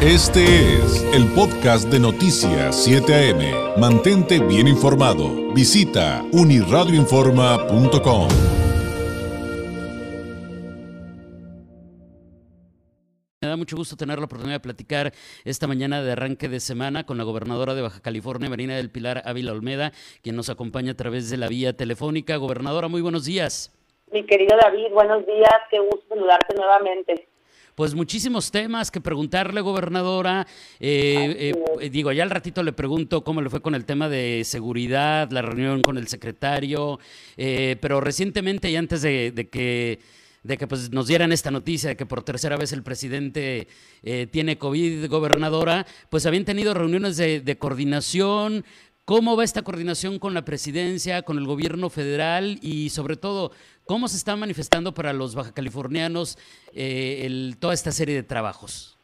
Este 0.00 0.44
es 0.44 1.02
el 1.12 1.26
podcast 1.34 1.88
de 1.88 1.98
Noticias 1.98 2.84
7 2.84 3.12
AM. 3.12 3.80
Mantente 3.80 4.38
bien 4.38 4.68
informado. 4.68 5.52
Visita 5.52 6.22
uniradioinforma.com. 6.32 8.28
Me 13.42 13.48
da 13.48 13.56
mucho 13.56 13.74
gusto 13.74 13.96
tener 13.96 14.20
la 14.20 14.26
oportunidad 14.26 14.58
de 14.58 14.60
platicar 14.60 15.12
esta 15.44 15.66
mañana 15.66 16.00
de 16.00 16.12
arranque 16.12 16.48
de 16.48 16.60
semana 16.60 17.04
con 17.04 17.18
la 17.18 17.24
gobernadora 17.24 17.74
de 17.74 17.82
Baja 17.82 18.00
California, 18.00 18.48
Marina 18.48 18.76
del 18.76 18.92
Pilar 18.92 19.22
Ávila 19.24 19.50
Olmeda, 19.50 19.90
quien 20.22 20.36
nos 20.36 20.48
acompaña 20.48 20.92
a 20.92 20.96
través 20.96 21.28
de 21.28 21.38
la 21.38 21.48
vía 21.48 21.76
telefónica. 21.76 22.36
Gobernadora, 22.36 22.86
muy 22.86 23.00
buenos 23.00 23.24
días. 23.24 23.76
Mi 24.12 24.24
querido 24.24 24.56
David, 24.62 24.92
buenos 24.92 25.26
días, 25.26 25.58
qué 25.72 25.80
gusto 25.80 26.06
saludarte 26.08 26.54
nuevamente 26.54 27.26
pues 27.78 27.94
muchísimos 27.94 28.50
temas 28.50 28.90
que 28.90 29.00
preguntarle, 29.00 29.60
gobernadora. 29.60 30.48
Eh, 30.80 31.54
eh, 31.80 31.90
digo, 31.90 32.10
ya 32.10 32.24
al 32.24 32.30
ratito 32.30 32.64
le 32.64 32.72
pregunto 32.72 33.22
cómo 33.22 33.40
le 33.40 33.50
fue 33.50 33.62
con 33.62 33.76
el 33.76 33.84
tema 33.84 34.08
de 34.08 34.42
seguridad, 34.44 35.30
la 35.30 35.42
reunión 35.42 35.82
con 35.82 35.96
el 35.96 36.08
secretario, 36.08 36.98
eh, 37.36 37.76
pero 37.80 38.00
recientemente 38.00 38.68
y 38.68 38.74
antes 38.74 39.02
de, 39.02 39.48
que 39.52 40.00
de 40.42 40.58
que 40.58 40.66
pues, 40.66 40.90
nos 40.90 41.06
dieran 41.06 41.30
esta 41.30 41.52
noticia 41.52 41.90
de 41.90 41.96
que 41.96 42.04
por 42.04 42.24
tercera 42.24 42.56
vez 42.56 42.72
el 42.72 42.82
presidente 42.82 43.68
tiene 44.32 44.58
COVID, 44.58 45.06
gobernadora, 45.06 45.86
pues 46.10 46.26
habían 46.26 46.44
tenido 46.44 46.74
reuniones 46.74 47.16
de, 47.16 47.40
de, 47.40 47.58
coordinación. 47.58 48.64
¿Cómo 49.04 49.36
va 49.36 49.44
esta 49.44 49.62
coordinación 49.62 50.18
con 50.18 50.34
la 50.34 50.44
presidencia, 50.44 51.22
con 51.22 51.38
el 51.38 51.46
gobierno 51.46 51.90
federal 51.90 52.58
y 52.60 52.90
sobre 52.90 53.16
todo, 53.16 53.52
¿Cómo 53.88 54.06
se 54.06 54.18
está 54.18 54.36
manifestando 54.36 54.92
para 54.92 55.14
los 55.14 55.34
bajacalifornianos 55.34 56.36
eh, 56.74 57.22
el, 57.24 57.56
toda 57.58 57.72
esta 57.72 57.90
serie 57.90 58.14
de 58.14 58.22
trabajos? 58.22 58.98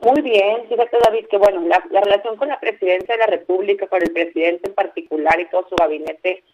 Muy 0.00 0.22
bien, 0.22 0.68
fíjate 0.68 0.96
David, 1.04 1.26
que 1.28 1.38
bueno, 1.38 1.60
la, 1.66 1.82
relación 2.00 2.36
con 2.36 2.46
la 2.46 2.60
presidencia 2.60 3.16
de 3.16 3.18
la 3.18 3.26
República, 3.26 3.88
con 3.88 4.00
el 4.00 4.12
presidente 4.12 4.68
en 4.68 4.74
particular 4.74 5.40
y 5.40 5.46
todo 5.46 5.66
su 5.68 5.74
gabinete 5.74 6.44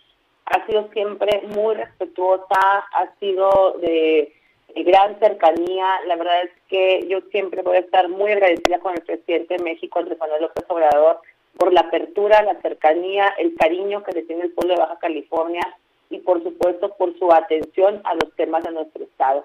ha 0.46 0.64
sido 0.64 0.88
siempre 0.94 1.42
muy 1.48 1.74
respetuosa, 1.74 2.46
ha 2.58 3.14
sido 3.20 3.76
de, 3.82 4.32
gran 4.74 5.18
cercanía. 5.18 6.00
La 6.06 6.16
verdad 6.16 6.44
es 6.44 6.50
que 6.70 7.06
yo 7.06 7.20
siempre 7.30 7.60
voy 7.60 7.76
a 7.76 7.80
estar 7.80 8.08
muy 8.08 8.32
agradecida 8.32 8.78
con 8.78 8.94
el 8.94 9.02
presidente 9.02 9.58
de 9.58 9.62
México, 9.62 9.98
Andrés 9.98 10.18
Manuel 10.18 10.40
López 10.40 10.64
Obrador, 10.68 11.20
por 11.58 11.74
la 11.74 11.80
apertura, 11.80 12.42
la 12.42 12.58
cercanía, 12.62 13.28
el 13.36 13.54
cariño 13.56 14.02
que 14.04 14.12
le 14.12 14.22
tiene 14.22 14.44
el 14.44 14.52
pueblo 14.52 14.72
de 14.72 14.80
Baja 14.80 14.98
California 15.00 15.76
y 16.10 16.18
por 16.18 16.42
supuesto 16.42 16.94
por 16.96 17.18
su 17.18 17.32
atención 17.32 18.00
a 18.04 18.14
los 18.14 18.34
temas 18.36 18.64
de 18.64 18.72
nuestro 18.72 19.04
Estado. 19.04 19.44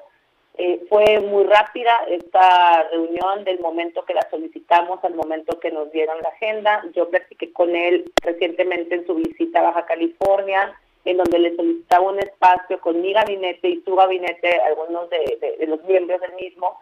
Eh, 0.55 0.85
fue 0.87 1.19
muy 1.19 1.45
rápida 1.45 1.91
esta 2.07 2.83
reunión 2.89 3.43
del 3.43 3.59
momento 3.59 4.05
que 4.05 4.13
la 4.13 4.27
solicitamos 4.29 5.03
al 5.03 5.15
momento 5.15 5.59
que 5.59 5.71
nos 5.71 5.91
dieron 5.91 6.21
la 6.21 6.29
agenda. 6.29 6.83
Yo 6.93 7.09
platiqué 7.09 7.51
con 7.51 7.75
él 7.75 8.11
recientemente 8.21 8.95
en 8.95 9.07
su 9.07 9.15
visita 9.15 9.59
a 9.59 9.63
Baja 9.63 9.85
California, 9.85 10.73
en 11.05 11.17
donde 11.17 11.39
le 11.39 11.55
solicitaba 11.55 12.11
un 12.11 12.19
espacio 12.19 12.79
con 12.79 13.01
mi 13.01 13.13
gabinete 13.13 13.67
y 13.67 13.81
su 13.81 13.95
gabinete, 13.95 14.59
algunos 14.61 15.09
de, 15.09 15.55
de 15.59 15.67
los 15.67 15.83
miembros 15.85 16.21
del 16.21 16.33
mismo, 16.35 16.77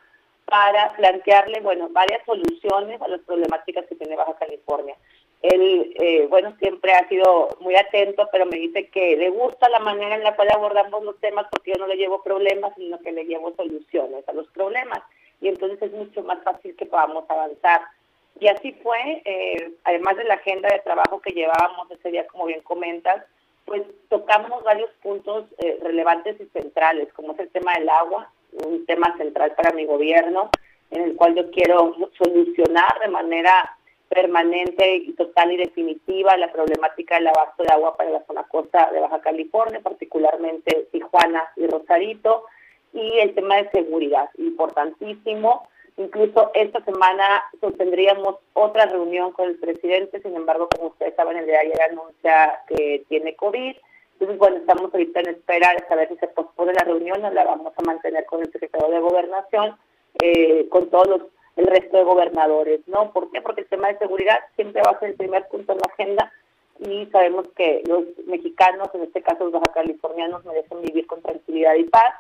para 0.45 0.89
plantearle, 0.97 1.61
bueno, 1.61 1.87
varias 1.91 2.25
soluciones 2.25 3.01
a 3.01 3.07
las 3.07 3.21
problemáticas 3.21 3.85
que 3.85 3.95
tiene 3.95 4.17
Baja 4.17 4.35
California. 4.35 4.97
Él, 5.41 5.93
eh, 5.99 6.27
bueno, 6.29 6.55
siempre 6.59 6.93
ha 6.93 7.07
sido 7.09 7.49
muy 7.61 7.75
atento, 7.75 8.29
pero 8.31 8.45
me 8.45 8.57
dice 8.57 8.89
que 8.89 9.17
le 9.17 9.29
gusta 9.29 9.69
la 9.69 9.79
manera 9.79 10.15
en 10.15 10.23
la 10.23 10.35
cual 10.35 10.49
abordamos 10.53 11.03
los 11.03 11.19
temas 11.19 11.47
porque 11.51 11.71
yo 11.71 11.79
no 11.79 11.87
le 11.87 11.97
llevo 11.97 12.21
problemas, 12.21 12.73
sino 12.75 12.99
que 12.99 13.11
le 13.11 13.25
llevo 13.25 13.53
soluciones 13.55 14.27
a 14.27 14.33
los 14.33 14.47
problemas. 14.49 15.01
Y 15.41 15.47
entonces 15.47 15.81
es 15.81 15.91
mucho 15.93 16.21
más 16.23 16.43
fácil 16.43 16.75
que 16.75 16.85
podamos 16.85 17.27
avanzar. 17.27 17.81
Y 18.39 18.47
así 18.47 18.71
fue, 18.83 19.21
eh, 19.25 19.71
además 19.83 20.17
de 20.17 20.25
la 20.25 20.35
agenda 20.35 20.69
de 20.69 20.79
trabajo 20.79 21.19
que 21.21 21.31
llevábamos 21.31 21.89
ese 21.89 22.11
día, 22.11 22.27
como 22.27 22.45
bien 22.45 22.61
comentas, 22.61 23.25
pues 23.65 23.81
tocamos 24.09 24.63
varios 24.63 24.89
puntos 25.01 25.45
eh, 25.57 25.79
relevantes 25.81 26.39
y 26.39 26.45
centrales, 26.47 27.11
como 27.13 27.33
es 27.33 27.39
el 27.39 27.49
tema 27.49 27.73
del 27.73 27.89
agua, 27.89 28.31
un 28.65 28.85
tema 28.85 29.15
central 29.17 29.53
para 29.55 29.73
mi 29.73 29.85
gobierno, 29.85 30.49
en 30.91 31.03
el 31.03 31.15
cual 31.15 31.35
yo 31.35 31.49
quiero 31.51 31.95
solucionar 32.17 32.99
de 32.99 33.07
manera 33.07 33.77
permanente 34.13 34.97
y 34.97 35.13
total 35.13 35.53
y 35.53 35.57
definitiva 35.57 36.35
la 36.35 36.51
problemática 36.51 37.15
del 37.15 37.27
abasto 37.27 37.63
de 37.63 37.73
agua 37.73 37.95
para 37.95 38.09
la 38.09 38.25
zona 38.25 38.43
costa 38.43 38.91
de 38.91 38.99
Baja 38.99 39.21
California, 39.21 39.79
particularmente 39.81 40.87
Tijuana 40.91 41.47
y 41.55 41.65
Rosarito, 41.67 42.43
y 42.93 43.19
el 43.19 43.33
tema 43.33 43.55
de 43.55 43.71
seguridad, 43.71 44.29
importantísimo. 44.37 45.67
Incluso 45.95 46.51
esta 46.53 46.83
semana 46.83 47.43
tendríamos 47.77 48.35
otra 48.53 48.85
reunión 48.85 49.31
con 49.31 49.47
el 49.47 49.55
presidente, 49.55 50.21
sin 50.21 50.35
embargo, 50.35 50.67
como 50.75 50.89
ustedes 50.89 51.15
saben, 51.15 51.37
el 51.37 51.45
de 51.45 51.57
ayer 51.57 51.81
anuncia 51.81 52.61
que 52.67 53.05
tiene 53.07 53.35
COVID. 53.35 53.75
Entonces, 54.13 54.37
bueno, 54.37 54.57
estamos 54.57 54.93
ahorita 54.93 55.21
en 55.21 55.29
espera 55.29 55.73
de 55.73 55.87
saber 55.87 56.09
si 56.09 56.17
se 56.17 56.27
pospone 56.27 56.73
la 56.73 56.83
reunión 56.83 57.23
o 57.23 57.31
la 57.31 57.45
vamos 57.45 57.73
a 57.75 57.81
mantener 57.83 58.25
con 58.25 58.41
el 58.41 58.51
secretario 58.51 58.89
de 58.89 58.99
Gobernación, 58.99 59.77
eh, 60.21 60.67
con 60.69 60.89
todos 60.89 61.07
los 61.07 61.21
el 61.55 61.67
resto 61.67 61.97
de 61.97 62.03
gobernadores, 62.03 62.81
¿no? 62.87 63.11
¿Por 63.11 63.31
qué? 63.31 63.41
Porque 63.41 63.61
el 63.61 63.67
tema 63.67 63.89
de 63.89 63.97
seguridad 63.97 64.39
siempre 64.55 64.81
va 64.81 64.91
a 64.91 64.99
ser 64.99 65.09
el 65.09 65.15
primer 65.15 65.47
punto 65.47 65.73
en 65.73 65.79
la 65.79 65.93
agenda 65.93 66.31
y 66.79 67.05
sabemos 67.07 67.45
que 67.55 67.83
los 67.85 68.05
mexicanos, 68.25 68.89
en 68.93 69.03
este 69.03 69.21
caso 69.21 69.43
los 69.43 69.53
baja 69.53 69.71
californianos, 69.73 70.43
merecen 70.45 70.81
vivir 70.81 71.05
con 71.05 71.21
tranquilidad 71.21 71.75
y 71.75 71.83
paz 71.83 72.13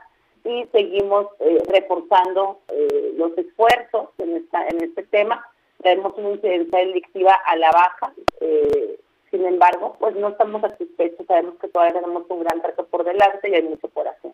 y 0.43 0.65
seguimos 0.71 1.27
eh, 1.39 1.61
reforzando 1.67 2.59
eh, 2.67 3.13
los 3.15 3.35
esfuerzos 3.37 4.09
en, 4.19 4.37
esta, 4.37 4.67
en 4.67 4.83
este 4.83 5.03
tema. 5.03 5.45
Tenemos 5.81 6.13
una 6.17 6.31
incidencia 6.31 6.79
delictiva 6.79 7.33
a 7.45 7.55
la 7.55 7.71
baja, 7.71 8.13
eh, 8.39 8.99
sin 9.31 9.45
embargo, 9.45 9.95
pues 9.99 10.15
no 10.15 10.29
estamos 10.29 10.61
satisfechos, 10.61 11.25
sabemos 11.25 11.55
que 11.59 11.69
todavía 11.69 11.99
tenemos 11.99 12.23
un 12.29 12.43
gran 12.43 12.61
reto 12.61 12.85
por 12.85 13.03
delante 13.03 13.49
y 13.49 13.55
hay 13.55 13.63
mucho 13.63 13.87
por 13.87 14.07
hacer. 14.07 14.33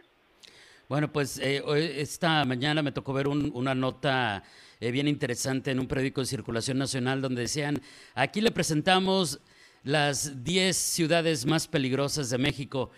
Bueno, 0.90 1.12
pues 1.12 1.38
esta 1.40 2.46
mañana 2.46 2.82
me 2.82 2.94
tocó 2.94 3.12
ver 3.12 3.28
una 3.28 3.76
nota 3.76 4.42
eh, 4.80 4.92
bien 4.92 5.10
interesante 5.10 5.72
en 5.72 5.80
un 5.80 5.88
periódico 5.88 6.22
de 6.22 6.28
circulación 6.28 6.78
nacional 6.78 7.22
donde 7.22 7.42
decían, 7.42 7.82
aquí 8.16 8.40
le 8.40 8.52
presentamos 8.52 9.42
las 9.84 10.46
10 10.46 10.78
ciudades 10.78 11.46
más 11.46 11.68
peligrosas 11.68 12.30
de 12.30 12.38
México. 12.38 12.92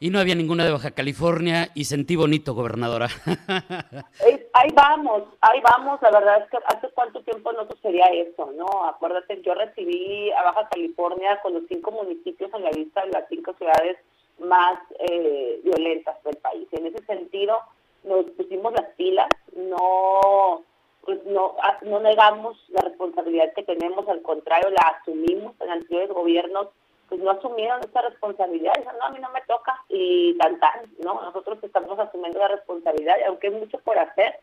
Y 0.00 0.08
no 0.10 0.18
había 0.18 0.34
ninguna 0.34 0.64
de 0.64 0.72
Baja 0.72 0.92
California 0.92 1.68
y 1.74 1.84
sentí 1.84 2.16
bonito, 2.16 2.54
gobernadora. 2.54 3.08
ahí 4.54 4.68
vamos, 4.74 5.24
ahí 5.42 5.60
vamos. 5.60 6.00
La 6.02 6.10
verdad 6.10 6.42
es 6.42 6.50
que 6.50 6.56
hace 6.66 6.88
cuánto 6.94 7.22
tiempo 7.22 7.52
no 7.52 7.66
sucedía 7.68 8.06
eso, 8.06 8.50
¿no? 8.56 8.84
Acuérdate, 8.86 9.42
yo 9.42 9.54
recibí 9.54 10.30
a 10.32 10.42
Baja 10.42 10.68
California 10.70 11.38
con 11.42 11.52
los 11.52 11.62
cinco 11.68 11.90
municipios 11.92 12.52
en 12.54 12.64
la 12.64 12.70
lista 12.70 13.04
de 13.04 13.12
las 13.12 13.28
cinco 13.28 13.54
ciudades 13.58 13.98
más 14.38 14.78
eh, 14.98 15.60
violentas 15.62 16.22
del 16.24 16.36
país. 16.36 16.68
En 16.72 16.86
ese 16.86 17.04
sentido, 17.04 17.58
nos 18.02 18.26
pusimos 18.32 18.72
las 18.72 18.88
pilas, 18.96 19.28
no 19.56 20.62
pues 21.04 21.22
no, 21.26 21.54
ah, 21.62 21.78
no 21.82 22.00
negamos 22.00 22.56
la 22.70 22.80
responsabilidad 22.80 23.52
que 23.54 23.62
tenemos, 23.62 24.08
al 24.08 24.22
contrario, 24.22 24.70
la 24.70 24.98
asumimos. 24.98 25.54
En 25.60 25.70
anteriores 25.70 26.08
gobiernos 26.10 26.68
pues 27.08 27.20
no 27.20 27.32
asumieron 27.32 27.80
esta 27.80 28.00
responsabilidad, 28.02 28.72
dicen, 28.78 28.96
no, 28.98 29.04
a 29.04 29.10
mí 29.10 29.18
no 29.20 29.30
me 29.30 29.42
toca, 29.42 29.78
y 29.88 30.36
tan 30.38 30.58
tan, 30.58 30.80
¿no? 31.04 31.20
Nosotros 31.20 31.58
estamos 31.62 31.98
asumiendo 31.98 32.38
la 32.38 32.48
responsabilidad, 32.48 33.16
y 33.20 33.24
aunque 33.24 33.48
hay 33.48 33.54
mucho 33.54 33.78
por 33.80 33.98
hacer, 33.98 34.40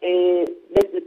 eh, 0.00 0.44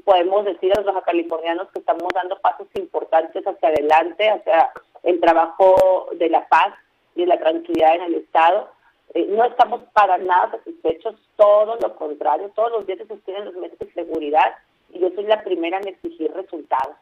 podemos 0.03 0.43
decir 0.43 0.77
a 0.77 0.81
los 0.81 1.03
californianos 1.03 1.69
que 1.71 1.79
estamos 1.79 2.09
dando 2.13 2.37
pasos 2.39 2.67
importantes 2.75 3.41
hacia 3.47 3.69
adelante, 3.69 4.29
hacia 4.29 4.71
el 5.03 5.19
trabajo 5.21 6.09
de 6.13 6.29
la 6.29 6.45
paz 6.49 6.73
y 7.21 7.25
de 7.25 7.27
la 7.27 7.39
tranquilidad 7.39 7.95
en 7.95 8.01
el 8.03 8.15
Estado. 8.15 8.69
Eh, 9.13 9.27
no 9.29 9.43
estamos 9.43 9.81
para 9.93 10.17
nada 10.17 10.51
satisfechos, 10.51 11.15
todo 11.35 11.75
lo 11.75 11.95
contrario, 11.95 12.51
todos 12.55 12.71
los 12.71 12.87
días 12.87 12.99
se 12.99 13.07
sostienen 13.07 13.45
los 13.45 13.55
medios 13.55 13.77
de 13.79 13.91
seguridad 13.93 14.55
y 14.89 14.99
yo 14.99 15.09
soy 15.15 15.25
la 15.25 15.43
primera 15.43 15.79
en 15.79 15.89
exigir 15.89 16.31
resultados. 16.33 16.95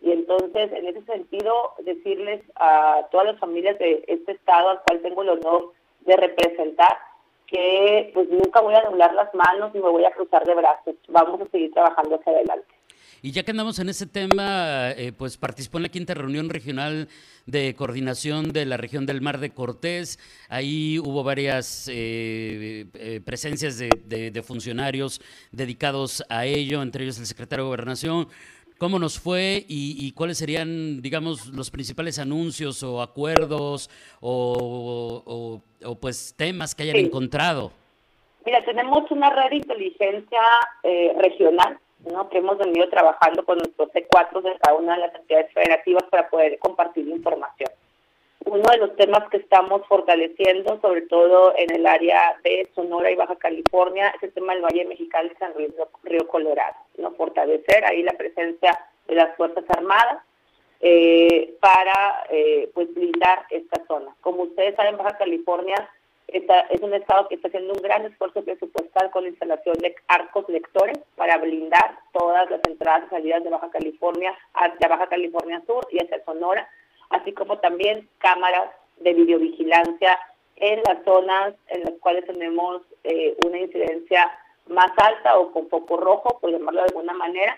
Y 0.00 0.12
entonces, 0.12 0.70
en 0.72 0.86
ese 0.86 1.02
sentido, 1.04 1.74
decirles 1.80 2.42
a 2.56 3.06
todas 3.10 3.26
las 3.26 3.38
familias 3.38 3.78
de 3.78 4.04
este 4.06 4.32
estado 4.32 4.70
al 4.70 4.82
cual 4.82 5.00
tengo 5.00 5.22
el 5.22 5.30
honor 5.30 5.72
de 6.00 6.16
representar 6.16 6.98
que 7.46 8.10
pues 8.12 8.28
nunca 8.28 8.60
voy 8.60 8.74
a 8.74 8.82
doblar 8.82 9.14
las 9.14 9.32
manos 9.34 9.72
ni 9.74 9.80
me 9.80 9.88
voy 9.88 10.04
a 10.04 10.10
cruzar 10.10 10.44
de 10.44 10.54
brazos. 10.54 10.94
Vamos 11.08 11.40
a 11.40 11.46
seguir 11.46 11.72
trabajando 11.72 12.16
hacia 12.16 12.32
adelante. 12.32 12.66
Y 13.22 13.32
ya 13.32 13.42
que 13.42 13.50
andamos 13.50 13.78
en 13.78 13.88
ese 13.88 14.06
tema, 14.06 14.90
eh, 14.90 15.12
pues 15.16 15.38
participó 15.38 15.78
en 15.78 15.84
la 15.84 15.88
quinta 15.88 16.14
reunión 16.14 16.50
regional 16.50 17.08
de 17.46 17.74
coordinación 17.74 18.52
de 18.52 18.66
la 18.66 18.76
región 18.76 19.06
del 19.06 19.20
Mar 19.20 19.38
de 19.38 19.50
Cortés. 19.50 20.18
Ahí 20.48 20.98
hubo 20.98 21.24
varias 21.24 21.88
eh, 21.88 22.86
eh, 22.94 23.20
presencias 23.24 23.78
de, 23.78 24.42
funcionarios 24.46 25.20
dedicados 25.50 26.24
a 26.28 26.44
ello, 26.44 26.82
entre 26.82 27.04
ellos 27.04 27.18
el 27.18 27.26
secretario 27.26 27.64
de 27.64 27.68
Gobernación. 27.68 28.28
¿Cómo 28.78 28.98
nos 28.98 29.18
fue 29.18 29.64
y, 29.66 30.12
cuáles 30.12 30.36
serían, 30.36 31.00
digamos, 31.00 31.46
los 31.46 31.70
principales 31.70 32.18
anuncios 32.18 32.82
o 32.82 33.00
acuerdos 33.00 33.88
o, 34.20 35.62
pues 35.98 36.34
temas 36.36 36.74
que 36.74 36.82
hayan 36.82 36.96
encontrado? 36.96 37.72
Mira, 38.44 38.62
tenemos 38.66 39.10
una 39.10 39.30
red 39.30 39.48
de 39.48 39.56
inteligencia 39.56 40.40
regional 41.18 41.78
¿no? 42.06 42.28
que 42.28 42.38
hemos 42.38 42.58
venido 42.58 42.88
trabajando 42.88 43.44
con 43.44 43.58
nuestros 43.58 43.90
C4 43.90 44.42
de 44.42 44.58
cada 44.58 44.76
una 44.76 44.94
de 44.94 45.00
las 45.00 45.14
entidades 45.14 45.52
federativas 45.52 46.04
para 46.04 46.28
poder 46.28 46.58
compartir 46.58 47.06
información. 47.08 47.70
Uno 48.44 48.62
de 48.70 48.78
los 48.78 48.94
temas 48.94 49.28
que 49.28 49.38
estamos 49.38 49.82
fortaleciendo, 49.88 50.80
sobre 50.80 51.02
todo 51.02 51.52
en 51.56 51.74
el 51.74 51.84
área 51.84 52.38
de 52.44 52.70
Sonora 52.76 53.10
y 53.10 53.16
Baja 53.16 53.34
California, 53.36 54.14
es 54.16 54.22
el 54.22 54.32
tema 54.32 54.52
del 54.52 54.62
Valle 54.62 54.84
Mexicano 54.84 55.28
y 55.32 55.36
San 55.36 55.52
Luis 55.54 55.72
Río 56.04 56.28
Colorado. 56.28 56.76
¿no? 56.98 57.10
Fortalecer 57.12 57.84
ahí 57.84 58.04
la 58.04 58.12
presencia 58.12 58.78
de 59.08 59.14
las 59.16 59.36
Fuerzas 59.36 59.64
Armadas 59.68 60.22
eh, 60.80 61.54
para 61.60 62.24
eh, 62.30 62.70
pues 62.72 62.94
blindar 62.94 63.46
esta 63.50 63.84
zona. 63.86 64.14
Como 64.20 64.44
ustedes 64.44 64.76
saben, 64.76 64.96
Baja 64.96 65.18
California 65.18 65.90
es 66.28 66.80
un 66.82 66.92
estado 66.94 67.28
que 67.28 67.36
está 67.36 67.48
haciendo 67.48 67.74
un 67.74 67.82
gran 67.82 68.04
esfuerzo 68.04 68.42
presupuestal 68.44 69.10
con 69.10 69.22
la 69.22 69.30
instalación 69.30 69.76
de 69.78 69.94
arcos 70.08 70.48
lectores 70.48 70.98
para 71.14 71.38
blindar 71.38 71.98
todas 72.12 72.50
las 72.50 72.60
entradas 72.68 73.04
y 73.06 73.10
salidas 73.10 73.44
de 73.44 73.50
Baja 73.50 73.70
California 73.70 74.36
hacia 74.54 74.88
Baja 74.88 75.08
California 75.08 75.62
Sur 75.66 75.86
y 75.90 76.02
hacia 76.02 76.24
Sonora, 76.24 76.68
así 77.10 77.32
como 77.32 77.58
también 77.58 78.08
cámaras 78.18 78.70
de 78.98 79.14
videovigilancia 79.14 80.18
en 80.56 80.82
las 80.84 81.04
zonas 81.04 81.54
en 81.68 81.82
las 81.82 81.92
cuales 82.00 82.26
tenemos 82.26 82.82
eh, 83.04 83.36
una 83.44 83.58
incidencia 83.58 84.30
más 84.66 84.90
alta 84.96 85.38
o 85.38 85.52
con 85.52 85.68
foco 85.68 85.96
rojo, 85.96 86.38
por 86.40 86.50
llamarlo 86.50 86.80
de 86.80 86.88
alguna 86.88 87.12
manera, 87.12 87.56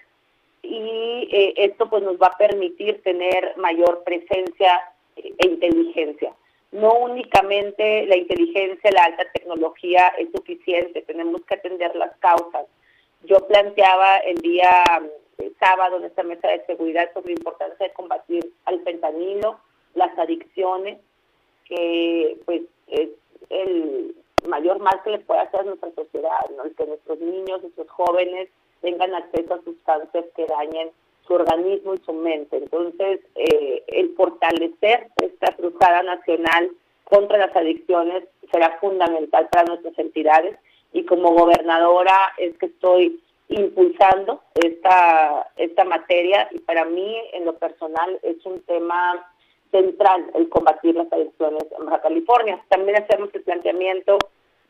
y 0.63 1.29
eh, 1.33 1.55
esto 1.57 1.89
pues 1.89 2.03
nos 2.03 2.17
va 2.19 2.27
a 2.27 2.37
permitir 2.37 3.03
tener 3.03 3.57
mayor 3.57 4.03
presencia 4.05 4.83
e 5.17 5.47
inteligencia 5.47 6.35
no 6.73 6.93
únicamente 6.99 8.07
la 8.07 8.17
inteligencia, 8.17 8.91
la 8.91 9.05
alta 9.05 9.25
tecnología 9.33 10.09
es 10.19 10.29
suficiente, 10.33 11.03
tenemos 11.03 11.43
que 11.43 11.55
atender 11.55 11.95
las 11.97 12.17
causas. 12.19 12.67
Yo 13.25 13.39
planteaba 13.47 14.19
el 14.19 14.37
día 14.39 14.85
eh, 15.39 15.53
sábado 15.59 15.97
en 15.97 16.05
esta 16.05 16.23
mesa 16.23 16.49
de 16.49 16.65
seguridad 16.67 17.11
sobre 17.15 17.33
la 17.35 17.41
importancia 17.41 17.87
de 17.87 17.93
combatir 17.95 18.53
al 18.67 18.83
fentanilo, 18.83 19.59
las 19.95 20.17
adicciones, 20.19 20.99
que 21.65 22.39
pues 22.45 22.63
es 22.87 23.11
el 23.51 24.15
mayor 24.47 24.79
mal 24.79 25.03
que 25.03 25.11
le 25.11 25.19
puede 25.21 25.41
hacer 25.41 25.61
a 25.61 25.65
nuestra 25.65 25.91
sociedad, 25.93 26.51
¿no? 26.57 26.65
el 26.65 26.75
que 26.75 26.87
nuestros 26.87 27.19
niños, 27.19 27.63
nuestros 27.63 27.89
jóvenes 27.91 28.49
tengan 28.81 29.15
acceso 29.15 29.55
a 29.55 29.63
sustancias 29.63 30.25
que 30.37 30.47
dañen 30.47 30.91
su 31.29 31.35
organismo 31.35 31.95
y 31.95 31.99
su 31.99 32.13
mente. 32.15 32.57
Entonces, 32.57 33.21
eh, 33.37 33.85
el 33.87 34.15
fortalecer 34.17 35.09
esta 35.23 35.53
cruzada 35.55 36.03
nacional 36.03 36.71
contra 37.05 37.39
las 37.39 37.55
adicciones 37.55 38.25
será 38.51 38.79
fundamental 38.81 39.49
para 39.51 39.65
nuestras 39.65 39.97
entidades 39.99 40.57
y 40.93 41.05
como 41.05 41.33
gobernadora 41.33 42.17
es 42.39 42.57
que 42.59 42.67
estoy 42.67 43.21
impulsando 43.49 44.43
esta, 44.55 45.51
esta 45.57 45.85
materia 45.85 46.49
y 46.51 46.59
para 46.61 46.85
mí 46.85 47.17
en 47.33 47.45
lo 47.45 47.55
personal 47.55 48.19
es 48.23 48.45
un 48.45 48.61
tema 48.63 49.33
central 49.71 50.31
el 50.35 50.49
combatir 50.49 50.95
las 50.95 51.13
adicciones 51.13 51.65
en 51.79 51.87
Baja 51.87 52.01
California. 52.01 52.63
También 52.69 53.03
hacemos 53.03 53.31
el 53.35 53.43
planteamiento 53.43 54.19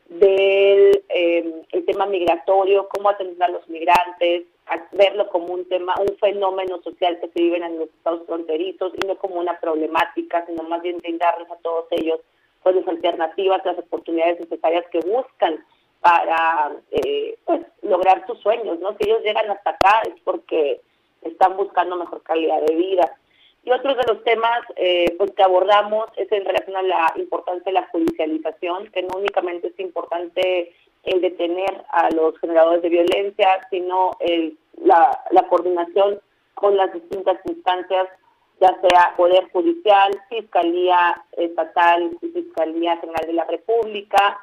del 0.09 1.03
eh, 1.09 1.63
el 1.71 1.85
tema 1.85 2.05
migratorio, 2.05 2.89
cómo 2.89 3.09
atender 3.09 3.43
a 3.43 3.49
los 3.49 3.67
migrantes, 3.69 4.43
verlo 4.91 5.29
como 5.29 5.53
un 5.53 5.67
tema, 5.67 5.95
un 5.99 6.17
fenómeno 6.17 6.81
social 6.81 7.19
que 7.19 7.27
se 7.29 7.41
vive 7.41 7.57
en 7.57 7.79
los 7.79 7.89
estados 7.89 8.25
fronterizos 8.25 8.93
y 8.95 9.07
no 9.07 9.15
como 9.15 9.35
una 9.35 9.59
problemática, 9.59 10.45
sino 10.45 10.63
más 10.63 10.81
bien 10.81 10.97
brindarles 10.97 11.49
a 11.49 11.57
todos 11.57 11.85
ellos 11.91 12.19
pues 12.63 12.75
las 12.75 12.87
alternativas, 12.87 13.65
las 13.65 13.79
oportunidades 13.79 14.39
necesarias 14.39 14.85
que 14.91 14.99
buscan 14.99 15.63
para 16.01 16.71
eh, 16.91 17.37
pues 17.45 17.61
lograr 17.81 18.25
sus 18.27 18.39
sueños, 18.39 18.79
¿no? 18.79 18.95
Si 18.97 19.09
ellos 19.09 19.21
llegan 19.23 19.49
hasta 19.49 19.71
acá 19.71 20.01
es 20.03 20.21
porque 20.23 20.81
están 21.21 21.57
buscando 21.57 21.95
mejor 21.95 22.21
calidad 22.23 22.61
de 22.61 22.75
vida. 22.75 23.15
Y 23.63 23.71
otro 23.71 23.93
de 23.93 24.03
los 24.07 24.23
temas 24.23 24.61
eh, 24.77 25.13
pues 25.17 25.31
que 25.31 25.43
abordamos 25.43 26.05
es 26.15 26.31
en 26.31 26.45
relación 26.45 26.77
a 26.77 26.81
la 26.81 27.13
importancia 27.17 27.65
de 27.65 27.73
la 27.73 27.87
judicialización, 27.87 28.87
que 28.91 29.03
no 29.03 29.17
únicamente 29.17 29.67
es 29.67 29.79
importante 29.79 30.73
el 31.03 31.21
detener 31.21 31.83
a 31.89 32.09
los 32.11 32.37
generadores 32.39 32.81
de 32.81 32.89
violencia, 32.89 33.67
sino 33.69 34.11
el, 34.19 34.57
la, 34.83 35.23
la 35.31 35.47
coordinación 35.47 36.19
con 36.55 36.75
las 36.75 36.91
distintas 36.93 37.37
instancias, 37.45 38.07
ya 38.59 38.77
sea 38.81 39.13
Poder 39.15 39.49
Judicial, 39.51 40.11
Fiscalía 40.27 41.23
Estatal 41.37 42.11
y 42.21 42.27
Fiscalía 42.27 42.97
General 42.97 43.25
de 43.25 43.33
la 43.33 43.45
República, 43.45 44.37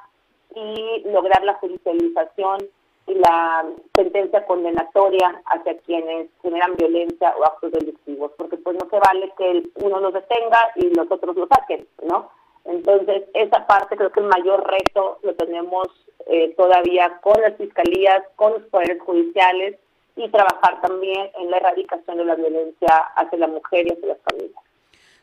y 0.54 1.02
lograr 1.10 1.44
la 1.44 1.54
judicialización 1.54 2.58
y 3.06 3.14
la 3.14 3.64
sentencia 3.94 4.44
condenatoria 4.46 5.42
hacia 5.46 5.78
quienes 5.78 6.28
generan 6.42 6.74
violencia 6.76 7.34
o 7.38 7.44
actos 7.44 7.72
delictivos, 7.72 8.32
porque 8.36 8.56
pues 8.56 8.76
no 8.76 8.88
se 8.88 8.98
vale 8.98 9.32
que 9.36 9.62
uno 9.84 10.00
los 10.00 10.14
detenga 10.14 10.70
y 10.76 10.94
los 10.94 11.10
otros 11.10 11.36
lo 11.36 11.46
saquen, 11.46 11.86
¿no? 12.02 12.30
Entonces, 12.64 13.24
esa 13.34 13.66
parte 13.66 13.96
creo 13.96 14.10
que 14.10 14.20
el 14.20 14.26
mayor 14.26 14.66
reto 14.66 15.18
lo 15.22 15.34
tenemos 15.34 15.86
eh, 16.26 16.54
todavía 16.56 17.18
con 17.22 17.40
las 17.40 17.56
fiscalías, 17.56 18.22
con 18.36 18.54
los 18.54 18.62
poderes 18.64 19.00
judiciales 19.00 19.76
y 20.16 20.28
trabajar 20.28 20.80
también 20.80 21.30
en 21.38 21.50
la 21.50 21.58
erradicación 21.58 22.18
de 22.18 22.24
la 22.24 22.34
violencia 22.34 22.88
hacia 23.16 23.38
la 23.38 23.46
mujer 23.46 23.86
y 23.86 23.92
hacia 23.92 24.08
las 24.08 24.18
familias. 24.22 24.62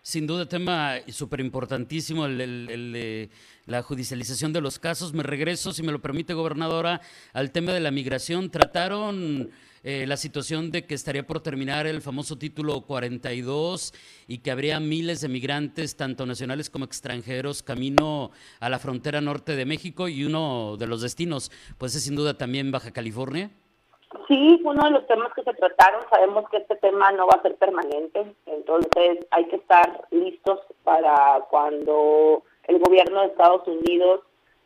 Sin 0.01 0.27
duda, 0.27 0.45
tema 0.45 0.95
súper 1.07 1.39
importantísimo, 1.39 2.25
el, 2.25 2.41
el, 2.41 3.29
la 3.65 3.81
judicialización 3.81 4.53
de 4.53 4.61
los 4.61 4.79
casos. 4.79 5.13
Me 5.13 5.23
regreso, 5.23 5.73
si 5.73 5.83
me 5.83 5.91
lo 5.91 6.01
permite, 6.01 6.33
gobernadora, 6.33 7.01
al 7.33 7.51
tema 7.51 7.71
de 7.73 7.79
la 7.79 7.91
migración. 7.91 8.49
Trataron 8.49 9.51
eh, 9.83 10.05
la 10.07 10.15
situación 10.15 10.71
de 10.71 10.85
que 10.85 10.95
estaría 10.95 11.27
por 11.27 11.41
terminar 11.41 11.87
el 11.87 12.01
famoso 12.01 12.37
título 12.37 12.81
42 12.81 13.93
y 14.27 14.37
que 14.39 14.51
habría 14.51 14.79
miles 14.79 15.19
de 15.19 15.27
migrantes, 15.27 15.97
tanto 15.97 16.25
nacionales 16.25 16.69
como 16.69 16.85
extranjeros, 16.85 17.63
camino 17.63 18.31
a 18.61 18.69
la 18.69 18.79
frontera 18.79 19.19
norte 19.19 19.55
de 19.57 19.65
México 19.65 20.07
y 20.07 20.23
uno 20.23 20.77
de 20.77 20.87
los 20.87 21.01
destinos, 21.01 21.51
pues 21.77 21.95
es 21.95 22.03
sin 22.05 22.15
duda 22.15 22.37
también 22.37 22.71
Baja 22.71 22.91
California. 22.91 23.51
Sí, 24.27 24.61
uno 24.63 24.85
de 24.85 24.91
los 24.91 25.07
temas 25.07 25.33
que 25.35 25.43
se 25.43 25.53
trataron, 25.53 26.01
sabemos 26.09 26.47
que 26.49 26.57
este 26.57 26.75
tema 26.77 27.11
no 27.11 27.27
va 27.27 27.35
a 27.39 27.41
ser 27.41 27.55
permanente, 27.55 28.33
entonces 28.45 29.25
hay 29.31 29.45
que 29.47 29.57
estar 29.57 30.07
listos 30.11 30.59
para 30.83 31.41
cuando 31.49 32.43
el 32.67 32.79
gobierno 32.79 33.21
de 33.21 33.27
Estados 33.27 33.67
Unidos 33.67 34.21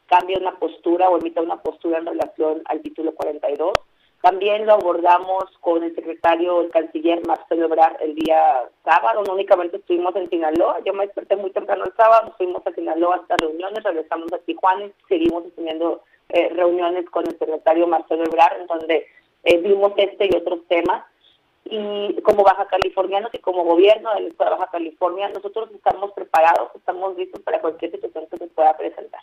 cambie 0.08 0.38
una 0.38 0.58
postura 0.58 1.10
o 1.10 1.18
emita 1.18 1.42
una 1.42 1.62
postura 1.62 2.00
en 2.00 2.06
relación 2.06 2.62
al 2.66 2.82
título 2.82 3.14
42. 3.14 3.74
También 4.22 4.66
lo 4.66 4.74
abordamos 4.74 5.46
con 5.62 5.84
el 5.84 5.94
secretario, 5.94 6.62
el 6.62 6.72
canciller 6.72 7.22
Marcelo 7.28 7.66
Ebrard 7.66 8.02
el 8.02 8.16
día 8.16 8.64
sábado, 8.84 9.24
no 9.26 9.34
únicamente 9.34 9.78
estuvimos 9.78 10.16
en 10.16 10.30
Sinaloa, 10.30 10.80
yo 10.84 10.94
me 10.94 11.06
desperté 11.06 11.36
muy 11.36 11.52
temprano 11.52 11.84
el 11.86 11.94
sábado, 11.96 12.34
fuimos 12.36 12.66
a 12.66 12.74
Sinaloa 12.74 13.18
hasta 13.18 13.38
reuniones, 13.38 13.84
regresamos 13.84 14.34
a 14.34 14.40
Tijuana 14.40 14.86
y 14.86 14.94
seguimos 15.08 15.44
teniendo 15.56 16.02
eh, 16.30 16.50
reuniones 16.50 17.08
con 17.10 17.28
el 17.28 17.38
secretario 17.38 17.86
Marcelo 17.86 18.24
Ebrard, 18.24 18.62
en 18.62 18.68
donde 18.68 19.06
eh, 19.44 19.58
vimos 19.60 19.94
este 19.98 20.26
y 20.26 20.36
otros 20.36 20.60
temas. 20.68 21.06
Y 21.70 22.22
como 22.22 22.44
baja 22.44 22.68
californianos 22.68 23.32
y 23.34 23.40
como 23.40 23.64
gobierno 23.64 24.14
del 24.16 24.28
Estado 24.28 24.52
de 24.52 24.58
Baja 24.58 24.72
California, 24.72 25.30
nosotros 25.30 25.70
estamos 25.74 26.12
preparados, 26.14 26.70
estamos 26.76 27.18
listos 27.18 27.42
para 27.42 27.62
cualquier 27.62 27.92
situación 27.92 28.26
que 28.30 28.38
se 28.38 28.48
pueda 28.48 28.76
presentar. 28.78 29.22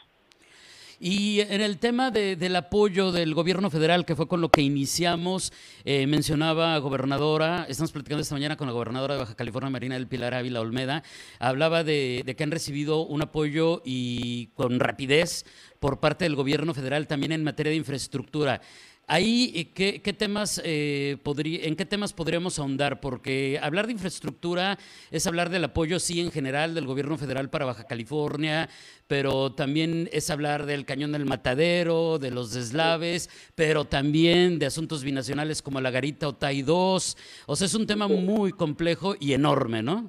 Y 1.00 1.40
en 1.40 1.60
el 1.60 1.78
tema 1.78 2.10
del 2.10 2.56
apoyo 2.56 3.12
del 3.12 3.34
gobierno 3.34 3.68
federal, 3.68 4.06
que 4.06 4.16
fue 4.16 4.28
con 4.28 4.40
lo 4.40 4.50
que 4.50 4.62
iniciamos, 4.62 5.52
eh, 5.84 6.06
mencionaba 6.06 6.78
gobernadora, 6.78 7.66
estamos 7.68 7.92
platicando 7.92 8.22
esta 8.22 8.34
mañana 8.34 8.56
con 8.56 8.66
la 8.66 8.72
gobernadora 8.72 9.14
de 9.14 9.20
Baja 9.20 9.34
California, 9.34 9.70
Marina 9.70 9.96
del 9.96 10.06
Pilar 10.06 10.34
Ávila 10.34 10.60
Olmeda, 10.60 11.02
hablaba 11.40 11.84
de, 11.84 12.22
de 12.24 12.36
que 12.36 12.44
han 12.44 12.50
recibido 12.50 13.04
un 13.04 13.22
apoyo 13.22 13.82
y 13.84 14.46
con 14.54 14.80
rapidez 14.80 15.44
por 15.80 16.00
parte 16.00 16.24
del 16.24 16.36
gobierno 16.36 16.72
federal 16.74 17.06
también 17.06 17.32
en 17.32 17.44
materia 17.44 17.70
de 17.70 17.76
infraestructura. 17.76 18.60
Ahí, 19.06 19.52
eh, 19.54 19.72
¿qué, 19.74 20.00
qué 20.00 20.14
temas, 20.14 20.62
eh, 20.64 21.18
podría, 21.22 21.66
¿en 21.66 21.76
qué 21.76 21.84
temas 21.84 22.14
podríamos 22.14 22.58
ahondar? 22.58 23.00
Porque 23.00 23.60
hablar 23.62 23.84
de 23.86 23.92
infraestructura 23.92 24.78
es 25.10 25.26
hablar 25.26 25.50
del 25.50 25.64
apoyo, 25.64 25.98
sí, 25.98 26.20
en 26.20 26.30
general 26.30 26.74
del 26.74 26.86
gobierno 26.86 27.18
federal 27.18 27.50
para 27.50 27.66
Baja 27.66 27.86
California, 27.86 28.70
pero 29.06 29.52
también 29.52 30.08
es 30.10 30.30
hablar 30.30 30.64
del 30.64 30.86
cañón 30.86 31.12
del 31.12 31.26
matadero, 31.26 32.18
de 32.18 32.30
los 32.30 32.54
deslaves, 32.54 33.28
pero 33.54 33.84
también 33.84 34.58
de 34.58 34.66
asuntos 34.66 35.04
binacionales 35.04 35.60
como 35.60 35.82
la 35.82 35.90
Garita 35.90 36.26
o 36.26 36.34
Tai 36.34 36.62
2. 36.62 37.44
O 37.46 37.56
sea, 37.56 37.66
es 37.66 37.74
un 37.74 37.86
tema 37.86 38.08
muy 38.08 38.52
complejo 38.52 39.16
y 39.20 39.34
enorme, 39.34 39.82
¿no? 39.82 40.08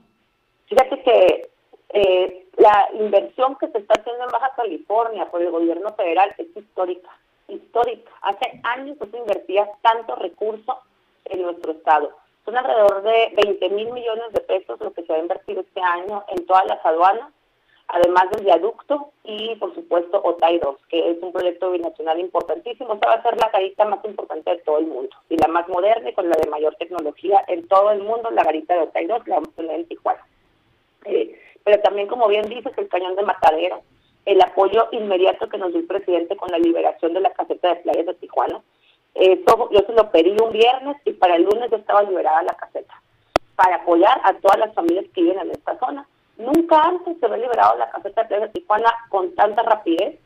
Fíjate 0.70 1.04
que 1.04 1.50
eh, 1.90 2.48
la 2.60 2.88
inversión 2.98 3.58
que 3.60 3.68
se 3.68 3.80
está 3.80 4.00
haciendo 4.00 4.24
en 4.24 4.32
Baja 4.32 4.52
California 4.56 5.30
por 5.30 5.42
el 5.42 5.52
gobierno 5.52 5.94
federal 5.96 6.34
es 6.38 6.48
histórica 6.56 7.10
histórica. 7.48 8.12
Hace 8.22 8.60
años 8.64 8.98
no 9.00 9.08
se 9.08 9.18
invertía 9.18 9.70
tanto 9.82 10.16
recurso 10.16 10.80
en 11.26 11.42
nuestro 11.42 11.72
estado. 11.74 12.12
Son 12.46 12.56
alrededor 12.58 13.02
de 13.04 13.34
20 13.44 13.70
mil 13.70 13.92
millones 13.92 14.32
de 14.34 14.42
pesos 14.42 14.80
lo 14.80 14.94
que 14.94 15.04
se 15.04 15.14
va 15.14 15.20
a 15.20 15.22
invertir 15.22 15.58
este 15.58 15.82
año 15.82 16.24
en 16.30 16.46
todas 16.46 16.66
las 16.66 16.86
aduanas 16.86 17.32
además 17.88 18.30
del 18.32 18.46
viaducto 18.46 19.12
y 19.24 19.56
por 19.56 19.74
supuesto 19.76 20.22
OTAI 20.24 20.60
2, 20.60 20.76
que 20.90 21.12
es 21.12 21.18
un 21.22 21.32
proyecto 21.32 21.72
binacional 21.72 22.20
importantísimo. 22.20 22.94
Esta 22.94 23.08
va 23.08 23.14
a 23.16 23.24
ser 23.24 23.38
la 23.38 23.50
garita 23.50 23.86
más 23.86 24.04
importante 24.06 24.50
de 24.50 24.58
todo 24.60 24.80
el 24.80 24.88
mundo 24.88 25.16
y 25.30 25.38
la 25.38 25.48
más 25.48 25.68
moderna 25.68 26.10
y 26.10 26.14
con 26.14 26.30
la 26.30 26.36
de 26.36 26.50
mayor 26.50 26.76
tecnología 26.76 27.44
en 27.48 27.68
todo 27.68 27.92
el 27.92 28.02
mundo, 28.02 28.32
la 28.32 28.44
garita 28.44 28.74
de 28.74 28.82
OTAI 28.82 29.06
2, 29.06 29.28
la 29.28 29.36
vamos 29.36 29.50
a 29.50 29.56
tener 29.56 29.76
en 29.76 29.88
Tijuana. 29.88 30.26
Eh, 31.06 31.40
pero 31.64 31.82
también, 31.82 32.08
como 32.08 32.28
bien 32.28 32.48
dices, 32.48 32.74
el 32.78 32.90
cañón 32.90 33.16
de 33.16 33.24
Matadero, 33.24 33.82
el 34.26 34.42
apoyo 34.42 34.88
inmediato 34.92 35.48
que 35.50 35.58
nos 35.58 35.72
dio 35.72 35.82
el 35.82 35.88
presidente 35.88 36.36
con 36.36 36.50
la 36.52 36.58
liberación 36.58 37.14
de 37.14 37.22
la 37.22 37.34
caseta 37.34 37.70
de 37.70 37.82
playas 37.82 38.06
de 38.06 38.14
Tijuana. 38.16 38.62
Eso 39.14 39.70
yo 39.72 39.80
se 39.86 39.94
lo 39.94 40.12
pedí 40.12 40.36
un 40.42 40.52
viernes 40.52 40.98
y 41.06 41.14
para 41.14 41.36
el 41.36 41.44
lunes 41.44 41.70
ya 41.72 41.78
estaba 41.78 42.04
liberada 42.04 42.44
la 42.44 42.54
caseta, 42.54 43.02
para 43.56 43.78
apoyar 43.78 44.20
a 44.24 44.34
todas 44.34 44.60
las 44.60 44.74
familias 44.74 45.06
que 45.14 45.22
viven 45.22 45.40
en 45.40 45.52
esta 45.52 45.78
zona 45.80 46.08
Nunca 46.38 46.82
antes 46.82 47.18
se 47.18 47.26
había 47.26 47.38
liberado 47.38 47.78
la 47.78 47.90
caseta 47.90 48.24
de 48.24 48.28
Plaza 48.28 48.46
de 48.48 48.52
Tijuana 48.52 48.94
con 49.10 49.34
tanta 49.36 49.64
rapidez 49.64 50.20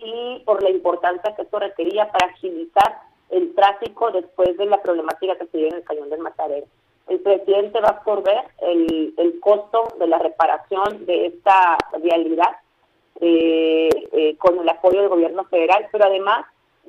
y 0.00 0.42
por 0.44 0.62
la 0.62 0.70
importancia 0.70 1.34
que 1.34 1.42
esto 1.42 1.58
requería 1.58 2.10
para 2.10 2.32
agilizar 2.32 3.00
el 3.30 3.54
tráfico 3.54 4.10
después 4.10 4.56
de 4.56 4.66
la 4.66 4.82
problemática 4.82 5.36
que 5.36 5.46
se 5.46 5.58
dio 5.58 5.68
en 5.68 5.76
el 5.76 5.84
cañón 5.84 6.10
del 6.10 6.20
Matadero. 6.20 6.66
El 7.08 7.20
presidente 7.20 7.80
va 7.80 7.88
a 7.88 7.92
absorber 7.92 8.44
el, 8.60 9.14
el 9.16 9.40
costo 9.40 9.88
de 9.98 10.06
la 10.06 10.18
reparación 10.18 11.06
de 11.06 11.26
esta 11.26 11.76
vialidad 12.02 12.56
eh, 13.20 13.88
eh, 14.12 14.36
con 14.38 14.58
el 14.58 14.68
apoyo 14.68 15.00
del 15.00 15.08
gobierno 15.08 15.44
federal, 15.44 15.88
pero 15.92 16.06
además 16.06 16.46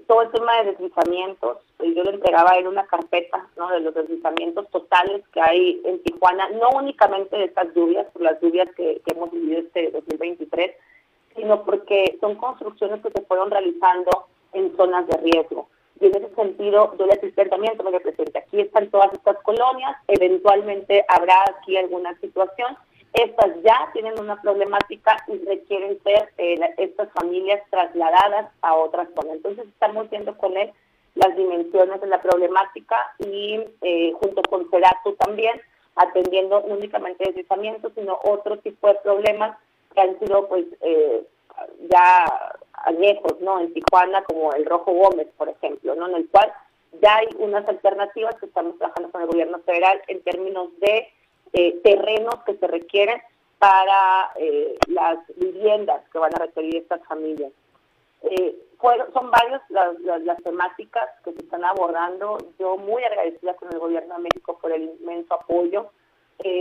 todo 0.08 0.24
el 0.24 0.32
tema 0.32 0.58
de 0.58 0.72
deslizamientos, 0.72 1.58
eh, 1.80 1.94
yo 1.96 2.04
le 2.04 2.12
entregaba 2.12 2.58
en 2.58 2.68
una 2.68 2.86
carpeta 2.86 3.48
¿no? 3.58 3.70
de 3.70 3.80
los 3.80 3.94
deslizamientos 3.94 4.70
totales 4.70 5.22
que 5.30 5.42
hay 5.42 5.82
en 5.86 6.02
Tijuana, 6.04 6.50
no 6.50 6.70
únicamente 6.72 7.38
de 7.38 7.46
estas 7.46 7.74
lluvias, 7.74 8.08
por 8.12 8.22
las 8.22 8.40
lluvias 8.42 8.68
que, 8.76 9.02
hemos 9.06 9.32
vivido 9.32 9.60
este 9.60 9.92
2023, 9.92 10.72
sino 11.36 11.64
porque 11.64 12.18
son 12.20 12.36
construcciones 12.36 13.02
que 13.02 13.12
se 13.12 13.26
fueron 13.26 13.50
realizando 13.50 14.28
en 14.54 14.76
zonas 14.76 15.08
de 15.08 15.18
riesgo. 15.18 15.68
Y 16.00 16.08
en 16.08 16.16
ese 16.16 16.36
sentido, 16.36 16.96
yo 16.98 17.06
le 17.06 17.46
también, 17.46 17.78
como 17.78 17.92
presidente, 17.92 18.40
aquí 18.40 18.60
están 18.62 18.90
todas 18.90 19.14
estas 19.14 19.38
colonias, 19.44 19.96
eventualmente 20.08 21.06
habrá 21.08 21.44
aquí 21.50 21.78
alguna 21.78 22.18
situación, 22.20 22.76
estas 23.14 23.62
ya 23.64 23.90
tienen 23.94 24.20
una 24.20 24.42
problemática 24.42 25.18
y 25.28 25.38
requieren 25.46 26.02
ser 26.04 26.30
eh, 26.38 26.60
estas 26.78 27.12
familias 27.14 27.62
trasladadas 27.70 28.52
a 28.62 28.76
otras 28.76 29.08
zonas. 29.16 29.38
Entonces 29.38 29.68
estamos 29.68 30.10
viendo 30.10 30.36
con 30.38 30.58
él 30.58 30.72
las 31.16 31.36
dimensiones 31.36 32.02
de 32.02 32.08
la 32.08 32.22
problemática 32.22 32.98
y 33.20 33.60
eh, 33.82 34.14
junto 34.20 34.42
con 34.50 34.68
Ceratu 34.70 35.14
también 35.14 35.62
atendiendo 35.96 36.62
únicamente 36.62 37.26
deslizamientos, 37.26 37.92
sino 37.94 38.20
otro 38.24 38.58
tipo 38.58 38.88
de 38.88 38.96
problemas 38.96 39.58
que 39.94 40.02
han 40.02 40.18
sido 40.20 40.48
pues 40.48 40.66
eh, 40.82 41.24
ya 41.90 42.58
añejos, 42.86 43.40
¿no? 43.42 43.60
En 43.60 43.72
Tijuana, 43.74 44.24
como 44.24 44.54
el 44.54 44.66
Rojo 44.66 44.92
Gómez, 44.92 45.28
por 45.38 45.50
ejemplo, 45.50 45.94
¿no? 45.94 46.08
En 46.08 46.16
el 46.16 46.30
cual 46.30 46.52
ya 47.00 47.18
hay 47.18 47.28
unas 47.38 47.68
alternativas 47.68 48.36
que 48.40 48.48
estamos 48.48 48.78
trabajando 48.78 49.12
con 49.12 49.22
el 49.22 49.28
gobierno 49.28 49.60
federal 49.60 50.02
en 50.08 50.22
términos 50.24 50.70
de 50.80 51.08
eh, 51.54 51.80
terrenos 51.84 52.36
que 52.46 52.56
se 52.56 52.68
requieren 52.68 53.22
para 53.60 54.32
eh, 54.38 54.76
las 54.88 55.20
viviendas 55.36 56.02
que 56.10 56.18
van 56.18 56.36
a 56.36 56.40
requerir 56.40 56.78
estas 56.78 57.06
familias. 57.06 57.52
Eh, 58.24 58.58
son 59.14 59.32
varias 59.32 59.62
las, 59.70 59.98
las, 60.00 60.42
temáticas 60.44 61.08
que 61.24 61.32
se 61.32 61.40
están 61.40 61.64
abordando. 61.64 62.38
Yo 62.60 62.76
muy 62.76 63.04
agradecida 63.04 63.54
con 63.54 63.72
el 63.72 63.80
gobierno 63.80 64.16
de 64.16 64.24
México 64.24 64.58
por 64.60 64.72
el 64.72 64.84
inmenso 65.00 65.36
apoyo. 65.36 65.92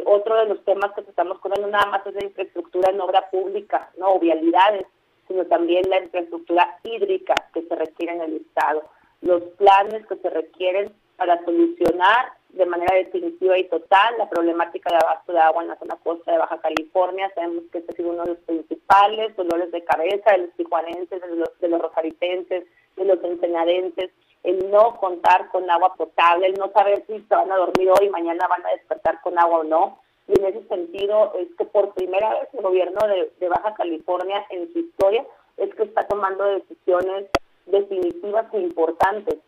otro 0.05 0.37
de 0.37 0.47
los 0.47 0.65
temas 0.65 0.93
que 0.93 1.01
estamos 1.01 1.41
con 1.41 1.53
no 1.53 1.67
nada 1.67 1.87
más 1.87 2.07
es 2.07 2.15
la 2.15 2.25
infraestructura 2.25 2.91
en 2.91 3.01
obra 3.01 3.29
pública, 3.31 3.91
no 3.99 4.13
o 4.13 4.21
vialidades, 4.21 4.87
sino 5.27 5.45
también 5.47 5.89
la 5.89 6.03
infraestructura 6.03 6.79
hídrica 6.85 7.35
que 7.55 7.63
se 7.63 7.75
requiere 7.75 8.15
en 8.15 8.21
el 8.21 8.37
Estado, 8.37 8.85
los 9.23 9.43
planes 9.57 10.07
que 10.07 10.17
se 10.17 10.31
requieren 10.31 10.93
para 11.17 11.43
solucionar 11.45 12.33
de 12.63 12.71
manera 12.71 12.95
definitiva 12.95 13.59
y 13.59 13.65
total 13.65 14.15
la 14.19 14.29
problemática 14.29 14.91
de 14.91 14.97
abasto 14.97 15.33
de 15.33 15.41
agua 15.41 15.63
en 15.63 15.69
la 15.69 15.79
zona 15.79 15.97
costa 15.97 16.31
de 16.31 16.39
Baja 16.39 16.61
California. 16.61 17.31
Sabemos 17.35 17.65
que 17.73 17.79
este 17.79 17.93
ha 17.93 17.97
sido 17.97 18.11
uno 18.11 18.23
de 18.23 18.31
los 18.31 18.39
principales 18.39 19.35
dolores 19.37 19.73
de 19.73 19.83
cabeza 19.85 20.31
de 20.31 20.39
los 20.39 20.53
tijuanenses, 20.53 21.21
de 21.21 21.37
los, 21.37 21.59
de 21.59 21.69
los 21.69 21.83
rosaritenses, 21.83 22.65
de 22.97 23.05
los 23.05 23.23
enseñadenses, 23.25 24.11
el 24.45 24.71
no 24.71 24.97
contar 24.99 25.49
con 25.49 25.69
agua 25.69 25.95
potable, 25.95 26.47
el 26.47 26.55
no 26.55 26.71
saber 26.71 27.05
si 27.07 27.21
se 27.21 27.35
van 27.35 27.51
a 27.51 27.57
dormir 27.57 27.91
hoy 27.91 28.07
y 28.07 28.11
mañana 28.11 28.47
van 28.47 28.65
a 28.65 28.71
despertar 28.71 29.21
con 29.23 29.37
agua 29.39 29.61
o 29.61 29.65
no. 29.65 29.99
Y 30.29 30.39
en 30.39 30.47
ese 30.47 30.63
sentido 30.69 31.33
es 31.39 31.49
que 31.57 31.65
por 31.65 31.95
primera 31.95 32.31
vez 32.31 32.49
el 32.53 32.63
gobierno 32.63 33.01
de 33.41 33.49
Baja 33.49 33.75
California 33.75 34.47
en 34.51 34.73
su 34.73 34.79
historia 34.79 35.27
es 35.57 35.75
que 35.75 35.83
está 35.83 36.07
tomando 36.07 36.45
decisiones 36.45 37.27
definitivas 37.67 38.47
e 38.53 38.61
importantes 38.61 39.39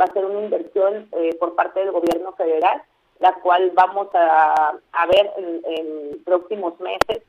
va 0.00 0.04
a 0.04 0.12
ser 0.12 0.24
una 0.24 0.42
inversión 0.42 1.08
eh, 1.12 1.34
por 1.38 1.54
parte 1.54 1.80
del 1.80 1.92
gobierno 1.92 2.32
federal, 2.32 2.82
la 3.20 3.34
cual 3.34 3.72
vamos 3.74 4.08
a, 4.14 4.78
ver 5.12 5.30
en, 5.36 6.22
próximos 6.24 6.78
meses 6.80 7.22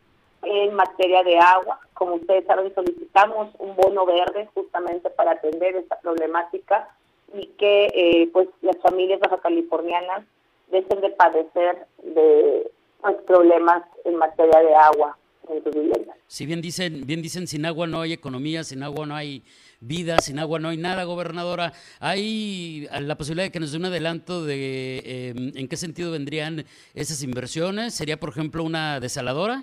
en 0.44 0.74
materia 0.74 1.24
de 1.24 1.38
agua. 1.40 1.80
Como 1.94 2.16
ustedes 2.16 2.46
saben, 2.46 2.74
solicitamos 2.76 3.50
un 3.60 3.76
bono 3.76 4.06
verde 4.06 4.48
justamente 4.54 5.10
para 5.10 5.32
atender 5.32 5.76
esta 5.76 6.00
problemática 6.00 6.90
y 7.34 7.48
que 7.58 7.88
eh, 7.94 8.30
pues 8.32 8.48
las 8.62 8.78
familias 8.78 9.20
baja 9.20 9.38
californianas 9.40 10.26
dejen 10.72 11.02
de 11.02 11.10
padecer 11.10 11.88
de 12.04 12.72
pues, 13.02 13.16
problemas 13.28 13.84
en 14.06 14.16
materia 14.16 14.60
de 14.60 14.76
agua 14.76 15.18
en 15.50 15.64
sus 15.64 15.74
viviendas. 15.74 16.16
Si 16.28 16.46
bien 16.46 16.62
dicen, 16.62 17.06
bien 17.06 17.22
dicen, 17.22 17.48
sin 17.48 17.66
agua 17.66 17.88
no 17.88 18.02
hay 18.02 18.14
economía, 18.14 18.64
sin 18.64 18.84
agua 18.84 19.06
no 19.06 19.16
hay 19.16 19.44
vida, 19.80 20.18
sin 20.20 20.40
agua 20.40 20.60
no 20.60 20.70
hay 20.70 20.78
nada, 20.78 21.04
gobernadora. 21.04 21.72
¿Hay 22.00 22.88
la 23.00 23.16
posibilidad 23.16 23.46
de 23.46 23.52
que 23.52 23.60
nos 23.60 23.72
dé 23.72 23.78
un 23.78 23.86
adelanto 23.86 24.44
de 24.44 25.30
em, 25.30 25.52
en 25.56 25.68
qué 25.68 25.78
sentido 25.78 26.12
vendrían 26.12 26.66
esas 26.94 27.24
inversiones? 27.24 27.94
¿Sería, 27.94 28.18
por 28.18 28.30
ejemplo, 28.30 28.64
una 28.64 29.00
desaladora? 29.00 29.62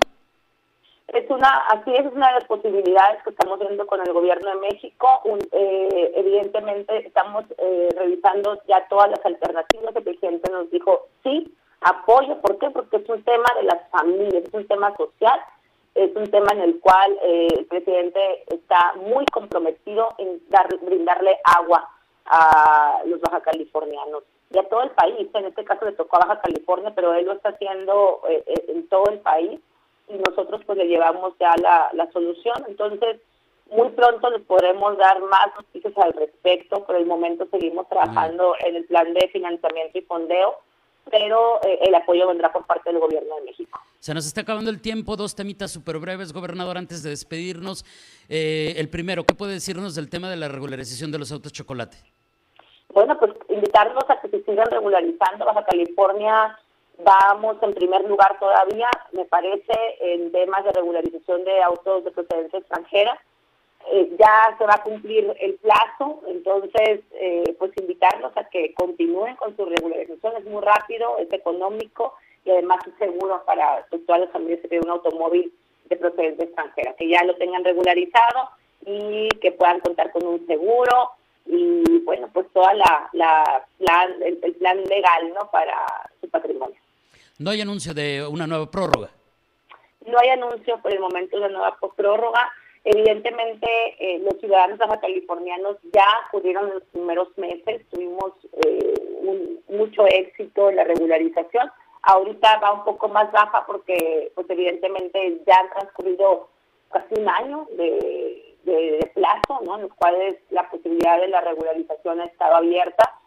Es 1.07 1.29
una, 1.29 1.49
así 1.69 1.91
es, 1.95 2.05
una 2.13 2.27
de 2.27 2.33
las 2.33 2.45
posibilidades 2.45 3.23
que 3.23 3.29
estamos 3.29 3.59
viendo 3.59 3.87
con 3.87 4.01
el 4.01 4.11
gobierno 4.11 4.49
de 4.49 4.73
México. 4.73 5.07
Eh, 5.53 6.11
evidentemente 6.15 7.07
estamos 7.07 7.45
eh, 7.57 7.89
revisando 7.97 8.59
ya 8.67 8.85
todas 8.89 9.09
las 9.11 9.25
alternativas. 9.25 9.95
El 9.95 10.03
presidente 10.03 10.51
nos 10.51 10.69
dijo 10.69 11.07
sí, 11.23 11.49
apoyo. 11.79 12.41
¿Por 12.41 12.57
qué? 12.57 12.69
Porque 12.71 12.97
es 12.97 13.07
un 13.07 13.23
tema 13.23 13.47
de 13.57 13.63
las 13.63 13.89
familias, 13.89 14.43
es 14.43 14.53
un 14.53 14.67
tema 14.67 14.93
social 14.97 15.39
es 15.97 16.15
un 16.15 16.29
tema 16.29 16.51
en 16.51 16.61
el 16.61 16.79
cual 16.79 17.17
eh, 17.23 17.47
el 17.57 17.65
presidente 17.65 18.43
está 18.47 18.93
muy 18.97 19.25
comprometido 19.25 20.13
en 20.19 20.39
dar, 20.49 20.67
brindarle 20.81 21.39
agua 21.43 21.89
a 22.25 23.01
los 23.05 23.19
baja 23.19 23.41
californianos 23.41 24.23
y 24.51 24.59
a 24.59 24.69
todo 24.69 24.83
el 24.83 24.91
país. 24.91 25.27
En 25.33 25.45
este 25.45 25.63
caso 25.63 25.85
le 25.85 25.93
tocó 25.93 26.17
a 26.17 26.25
Baja 26.27 26.41
California, 26.41 26.93
pero 26.95 27.13
él 27.15 27.25
lo 27.25 27.33
está 27.33 27.49
haciendo 27.49 28.21
eh, 28.29 28.43
eh, 28.45 28.65
en 28.67 28.87
todo 28.89 29.09
el 29.09 29.19
país 29.19 29.59
y 30.07 30.13
nosotros 30.17 30.61
pues 30.65 30.77
le 30.77 30.87
llevamos 30.87 31.33
ya 31.39 31.55
la, 31.57 31.89
la 31.93 32.11
solución. 32.11 32.63
Entonces, 32.67 33.19
muy 33.71 33.89
pronto 33.89 34.29
les 34.29 34.43
podremos 34.43 34.97
dar 34.97 35.19
más 35.21 35.47
noticias 35.55 35.97
al 35.97 36.13
respecto. 36.13 36.85
Por 36.85 36.95
el 36.95 37.07
momento 37.07 37.47
seguimos 37.49 37.89
trabajando 37.89 38.53
en 38.65 38.75
el 38.75 38.85
plan 38.85 39.13
de 39.13 39.27
financiamiento 39.29 39.97
y 39.97 40.01
fondeo 40.01 40.59
pero 41.09 41.59
eh, 41.63 41.79
el 41.81 41.95
apoyo 41.95 42.27
vendrá 42.27 42.51
por 42.51 42.65
parte 42.65 42.91
del 42.91 42.99
gobierno 42.99 43.35
de 43.35 43.45
México. 43.45 43.79
Se 43.99 44.13
nos 44.13 44.25
está 44.25 44.41
acabando 44.41 44.69
el 44.69 44.81
tiempo, 44.81 45.15
dos 45.15 45.35
temitas 45.35 45.71
súper 45.71 45.97
breves, 45.97 46.33
gobernador, 46.33 46.77
antes 46.77 47.03
de 47.03 47.09
despedirnos. 47.09 47.85
Eh, 48.29 48.75
el 48.77 48.89
primero, 48.89 49.23
¿qué 49.25 49.35
puede 49.35 49.53
decirnos 49.53 49.95
del 49.95 50.09
tema 50.09 50.29
de 50.29 50.37
la 50.37 50.47
regularización 50.47 51.11
de 51.11 51.19
los 51.19 51.31
autos 51.31 51.51
chocolate? 51.51 51.97
Bueno, 52.93 53.17
pues 53.19 53.31
invitarlos 53.49 54.09
a 54.09 54.19
que 54.21 54.29
se 54.29 54.43
sigan 54.43 54.67
regularizando. 54.71 55.45
Baja 55.45 55.65
California 55.65 56.57
vamos 57.03 57.57
en 57.61 57.73
primer 57.73 58.03
lugar 58.05 58.37
todavía, 58.39 58.89
me 59.11 59.25
parece, 59.25 59.73
en 59.99 60.31
temas 60.31 60.63
de 60.63 60.71
regularización 60.71 61.43
de 61.43 61.61
autos 61.61 62.03
de 62.03 62.11
procedencia 62.11 62.59
extranjera. 62.59 63.19
Eh, 63.89 64.15
ya 64.19 64.53
se 64.57 64.65
va 64.65 64.75
a 64.75 64.83
cumplir 64.83 65.33
el 65.39 65.53
plazo, 65.55 66.21
entonces 66.27 66.99
eh, 67.13 67.55
pues 67.57 67.71
invitarlos 67.77 68.35
a 68.35 68.43
que 68.49 68.73
continúen 68.73 69.37
con 69.37 69.55
su 69.55 69.63
regularización, 69.63 70.35
es 70.37 70.45
muy 70.45 70.61
rápido, 70.61 71.17
es 71.19 71.31
económico 71.31 72.13
y 72.43 72.51
además 72.51 72.79
es 72.85 72.93
seguro 72.99 73.41
para 73.45 73.85
pues, 73.89 74.05
todas 74.05 74.21
las 74.21 74.31
familias 74.31 74.59
que 74.59 74.67
tienen 74.67 74.89
un 74.89 74.95
automóvil 74.95 75.53
de 75.85 75.95
procedencia 75.95 76.43
extranjera, 76.43 76.95
que 76.95 77.07
ya 77.07 77.23
lo 77.23 77.37
tengan 77.37 77.63
regularizado 77.63 78.49
y 78.85 79.29
que 79.39 79.53
puedan 79.53 79.79
contar 79.79 80.11
con 80.11 80.25
un 80.25 80.45
seguro 80.47 81.11
y 81.45 81.99
bueno 81.99 82.29
pues 82.33 82.45
toda 82.51 82.73
la, 82.73 83.09
la 83.13 83.65
plan 83.77 84.21
el, 84.21 84.37
el 84.43 84.53
plan 84.55 84.83
legal 84.83 85.33
no 85.33 85.49
para 85.49 85.77
su 86.19 86.29
patrimonio. 86.29 86.75
No 87.39 87.51
hay 87.51 87.61
anuncio 87.61 87.93
de 87.93 88.27
una 88.27 88.47
nueva 88.47 88.69
prórroga. 88.69 89.09
No 90.05 90.19
hay 90.19 90.29
anuncio 90.29 90.77
por 90.81 90.91
el 90.91 90.99
momento 90.99 91.37
de 91.37 91.45
una 91.45 91.53
nueva 91.57 91.77
prórroga 91.95 92.51
Evidentemente, 92.89 93.67
eh, 93.99 94.19
los 94.19 94.39
ciudadanos 94.39 94.79
californianos 95.01 95.75
ya 95.91 96.05
acudieron 96.25 96.69
en 96.69 96.75
los 96.75 96.83
primeros 96.83 97.37
meses, 97.37 97.85
tuvimos 97.89 98.31
eh, 98.65 98.93
mucho 99.67 100.05
éxito 100.07 100.69
en 100.69 100.77
la 100.77 100.85
regularización. 100.85 101.69
Ahorita 102.03 102.59
va 102.59 102.71
un 102.71 102.85
poco 102.85 103.09
más 103.09 103.29
baja 103.33 103.65
porque, 103.67 104.31
pues 104.35 104.49
evidentemente, 104.49 105.41
ya 105.45 105.55
han 105.59 105.69
transcurrido 105.71 106.47
casi 106.89 107.19
un 107.19 107.27
año 107.27 107.67
de, 107.71 108.55
de, 108.63 109.11
plazo, 109.13 109.59
¿no? 109.65 109.75
en 109.75 109.81
los 109.81 109.93
cuales 109.95 110.37
la 110.49 110.69
posibilidad 110.69 111.19
de 111.19 111.27
la 111.27 111.41
regularización 111.41 112.21
ha 112.21 112.25
estado 112.25 112.55
abierta. 112.55 113.19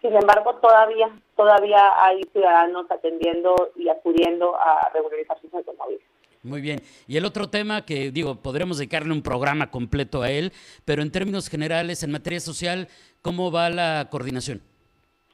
Sin 0.00 0.14
embargo, 0.16 0.54
todavía, 0.62 1.10
todavía 1.36 1.92
hay 2.02 2.22
ciudadanos 2.32 2.90
atendiendo 2.90 3.70
y 3.76 3.86
acudiendo 3.90 4.56
a 4.56 4.90
regularizar 4.94 5.38
sus 5.42 5.52
automóviles. 5.52 6.13
Muy 6.44 6.60
bien. 6.60 6.80
Y 7.08 7.16
el 7.16 7.24
otro 7.24 7.48
tema 7.48 7.86
que 7.86 8.10
digo, 8.10 8.36
podremos 8.36 8.76
dedicarle 8.76 9.12
un 9.12 9.22
programa 9.22 9.70
completo 9.70 10.20
a 10.20 10.30
él, 10.30 10.52
pero 10.84 11.00
en 11.00 11.10
términos 11.10 11.48
generales, 11.48 12.02
en 12.02 12.12
materia 12.12 12.38
social, 12.38 12.88
¿cómo 13.22 13.50
va 13.50 13.70
la 13.70 14.08
coordinación? 14.10 14.60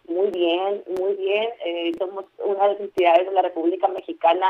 Muy 0.08 0.30
bien, 0.30 0.84
muy 1.00 1.14
bien. 1.16 1.48
Eh, 1.66 1.92
somos 1.98 2.26
una 2.44 2.62
de 2.62 2.72
las 2.74 2.80
entidades 2.80 3.26
de 3.26 3.32
la 3.32 3.42
República 3.42 3.88
Mexicana. 3.88 4.46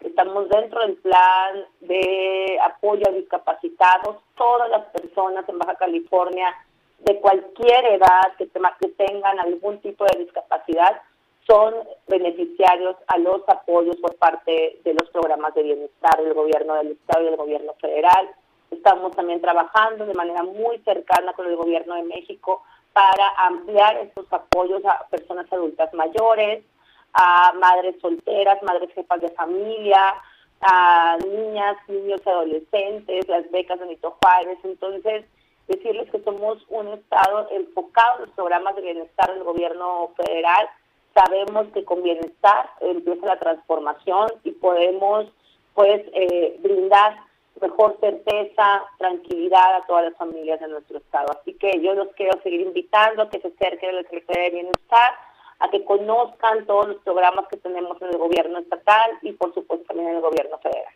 Estamos 0.00 0.48
dentro 0.50 0.82
del 0.82 0.94
plan 0.98 1.64
de 1.80 2.58
apoyo 2.64 3.02
a 3.08 3.12
discapacitados. 3.12 4.18
Todas 4.36 4.70
las 4.70 4.84
personas 4.92 5.48
en 5.48 5.58
Baja 5.58 5.74
California 5.74 6.54
de 7.00 7.18
cualquier 7.18 7.84
edad 7.86 8.36
que, 8.38 8.48
que 8.48 8.88
tengan 8.90 9.40
algún 9.40 9.80
tipo 9.80 10.04
de 10.04 10.22
discapacidad 10.22 11.02
son 11.46 11.74
beneficiarios 12.08 12.96
a 13.06 13.18
los 13.18 13.42
apoyos 13.48 13.96
por 13.96 14.16
parte 14.16 14.80
de 14.82 14.94
los 14.94 15.10
programas 15.10 15.54
de 15.54 15.62
bienestar 15.62 16.22
del 16.22 16.34
gobierno 16.34 16.74
del 16.74 16.92
Estado 16.92 17.22
y 17.22 17.26
del 17.26 17.36
gobierno 17.36 17.74
federal. 17.80 18.30
Estamos 18.70 19.12
también 19.14 19.40
trabajando 19.40 20.06
de 20.06 20.14
manera 20.14 20.42
muy 20.42 20.78
cercana 20.78 21.32
con 21.34 21.46
el 21.46 21.56
gobierno 21.56 21.94
de 21.96 22.04
México 22.04 22.62
para 22.92 23.28
ampliar 23.36 23.96
estos 23.98 24.26
apoyos 24.32 24.84
a 24.84 25.06
personas 25.08 25.52
adultas 25.52 25.92
mayores, 25.92 26.64
a 27.12 27.52
madres 27.54 27.96
solteras, 28.00 28.62
madres 28.62 28.92
jefas 28.94 29.20
de 29.20 29.28
familia, 29.30 30.14
a 30.60 31.18
niñas, 31.18 31.76
niños 31.88 32.20
y 32.24 32.28
adolescentes, 32.28 33.28
las 33.28 33.50
becas 33.50 33.78
de 33.80 33.86
Nito 33.86 34.16
Juárez. 34.22 34.58
Entonces, 34.64 35.24
decirles 35.68 36.10
que 36.10 36.22
somos 36.22 36.64
un 36.68 36.88
Estado 36.88 37.48
enfocado 37.50 38.16
en 38.16 38.26
los 38.26 38.34
programas 38.34 38.74
de 38.76 38.82
bienestar 38.82 39.32
del 39.32 39.44
gobierno 39.44 40.10
federal 40.16 40.68
sabemos 41.14 41.68
que 41.72 41.84
con 41.84 42.02
bienestar 42.02 42.70
empieza 42.80 43.26
la 43.26 43.38
transformación 43.38 44.28
y 44.42 44.50
podemos 44.52 45.26
pues 45.74 46.02
eh, 46.12 46.58
brindar 46.60 47.16
mejor 47.60 47.96
certeza, 48.00 48.82
tranquilidad 48.98 49.76
a 49.76 49.86
todas 49.86 50.04
las 50.04 50.16
familias 50.16 50.60
de 50.60 50.68
nuestro 50.68 50.98
estado. 50.98 51.26
Así 51.40 51.54
que 51.54 51.80
yo 51.82 51.94
los 51.94 52.08
quiero 52.16 52.40
seguir 52.42 52.60
invitando 52.60 53.22
a 53.22 53.30
que 53.30 53.40
se 53.40 53.48
acerquen 53.48 53.96
al 53.96 54.04
Secretaría 54.04 54.44
de 54.44 54.50
Bienestar, 54.50 55.12
a 55.60 55.70
que 55.70 55.84
conozcan 55.84 56.66
todos 56.66 56.88
los 56.88 56.96
programas 56.98 57.46
que 57.48 57.56
tenemos 57.56 58.00
en 58.02 58.08
el 58.08 58.18
gobierno 58.18 58.58
estatal 58.58 59.10
y 59.22 59.32
por 59.32 59.54
supuesto 59.54 59.86
también 59.86 60.10
en 60.10 60.16
el 60.16 60.22
gobierno 60.22 60.58
federal. 60.58 60.92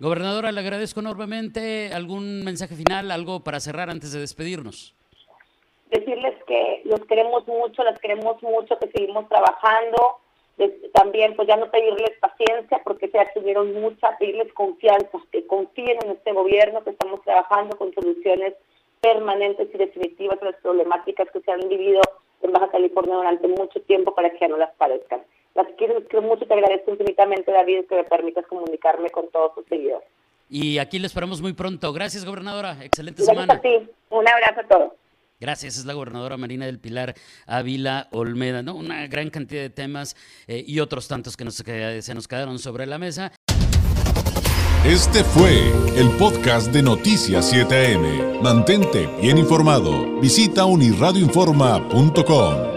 Gobernadora, 0.00 0.52
le 0.52 0.60
agradezco 0.60 1.00
enormemente. 1.00 1.90
¿Algún 1.92 2.44
mensaje 2.44 2.74
final, 2.74 3.10
algo 3.10 3.42
para 3.42 3.60
cerrar 3.60 3.90
antes 3.90 4.12
de 4.12 4.20
despedirnos? 4.20 4.97
Decirles 5.90 6.34
que 6.46 6.82
los 6.84 7.00
queremos 7.06 7.46
mucho, 7.46 7.82
las 7.82 7.98
queremos 7.98 8.42
mucho, 8.42 8.78
que 8.78 8.90
seguimos 8.90 9.28
trabajando. 9.28 10.18
También, 10.92 11.36
pues 11.36 11.46
ya 11.46 11.56
no 11.56 11.70
pedirles 11.70 12.18
paciencia 12.20 12.80
porque 12.82 13.08
se 13.08 13.18
tuvieron 13.32 13.72
mucha, 13.80 14.16
pedirles 14.18 14.52
confianza, 14.54 15.18
que 15.30 15.46
confíen 15.46 15.98
en 16.04 16.10
este 16.10 16.32
gobierno, 16.32 16.82
que 16.82 16.90
estamos 16.90 17.22
trabajando 17.22 17.76
con 17.76 17.94
soluciones 17.94 18.54
permanentes 19.00 19.68
y 19.72 19.78
definitivas 19.78 20.42
a 20.42 20.46
las 20.46 20.56
problemáticas 20.56 21.28
que 21.30 21.40
se 21.40 21.52
han 21.52 21.68
vivido 21.68 22.00
en 22.42 22.52
Baja 22.52 22.68
California 22.70 23.14
durante 23.14 23.46
mucho 23.46 23.80
tiempo 23.82 24.14
para 24.14 24.30
que 24.30 24.38
ya 24.40 24.48
no 24.48 24.56
las 24.56 24.74
padezcan. 24.74 25.22
Las 25.54 25.66
quiero, 25.76 26.22
mucho, 26.22 26.46
te 26.46 26.54
agradezco 26.54 26.90
infinitamente, 26.90 27.50
David, 27.50 27.86
que 27.88 27.96
me 27.96 28.04
permitas 28.04 28.46
comunicarme 28.46 29.10
con 29.10 29.28
todos 29.30 29.54
sus 29.54 29.66
seguidores. 29.66 30.06
Y 30.48 30.78
aquí 30.78 30.98
les 30.98 31.10
esperamos 31.10 31.42
muy 31.42 31.52
pronto. 31.52 31.92
Gracias, 31.92 32.24
gobernadora. 32.24 32.78
Excelente 32.82 33.22
Gracias 33.22 33.36
semana. 33.36 33.54
A 33.54 33.60
ti. 33.60 33.90
Un 34.10 34.28
abrazo 34.28 34.60
a 34.60 34.64
todos. 34.64 34.92
Gracias, 35.40 35.78
es 35.78 35.84
la 35.84 35.94
gobernadora 35.94 36.36
Marina 36.36 36.66
del 36.66 36.78
Pilar 36.78 37.14
Ávila 37.46 38.08
Olmeda, 38.10 38.62
¿no? 38.62 38.74
Una 38.74 39.06
gran 39.06 39.30
cantidad 39.30 39.62
de 39.62 39.70
temas 39.70 40.16
eh, 40.46 40.64
y 40.66 40.80
otros 40.80 41.08
tantos 41.08 41.36
que, 41.36 41.44
nos, 41.44 41.54
se 41.54 42.14
nos 42.14 42.28
quedaron 42.28 42.58
sobre 42.58 42.86
la 42.86 42.98
mesa. 42.98 43.32
Este 44.84 45.24
fue 45.24 45.72
el 45.96 46.10
podcast 46.12 46.72
de 46.72 46.82
Noticias 46.82 47.52
7am. 47.52 48.40
Mantente 48.40 49.08
bien 49.20 49.36
informado. 49.36 50.20
Visita 50.20 50.64
unirradioinforma.com. 50.64 52.67